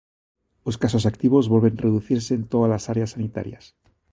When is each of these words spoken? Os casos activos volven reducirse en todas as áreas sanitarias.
Os 0.69 0.75
casos 0.83 1.03
activos 1.11 1.49
volven 1.53 1.81
reducirse 1.85 2.31
en 2.37 2.43
todas 2.51 2.71
as 2.77 2.85
áreas 2.93 3.11
sanitarias. 3.15 3.63